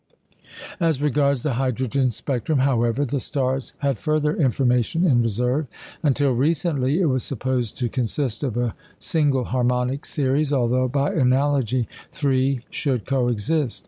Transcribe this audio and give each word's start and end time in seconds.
As 0.79 0.99
regards 0.99 1.43
the 1.43 1.53
hydrogen 1.61 2.09
spectrum, 2.09 2.57
however, 2.57 3.05
the 3.05 3.19
stars 3.19 3.71
had 3.85 3.99
further 3.99 4.35
information 4.35 5.05
in 5.05 5.21
reserve. 5.21 5.67
Until 6.01 6.31
recently, 6.31 6.99
it 7.01 7.05
was 7.05 7.23
supposed 7.23 7.77
to 7.77 7.87
consist 7.87 8.43
of 8.43 8.57
a 8.57 8.73
single 8.97 9.43
harmonic 9.45 10.07
series, 10.07 10.51
although, 10.51 10.87
by 10.87 11.13
analogy, 11.13 11.87
three 12.11 12.61
should 12.71 13.05
co 13.05 13.27
exist. 13.27 13.79